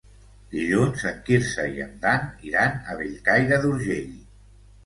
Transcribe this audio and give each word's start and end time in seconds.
Dilluns 0.53 1.03
en 1.09 1.19
Quirze 1.27 1.67
i 1.75 1.83
en 1.87 1.93
Dan 2.05 2.25
iran 2.53 2.81
a 2.95 2.99
Bellcaire 3.03 3.61
d'Urgell. 3.67 4.13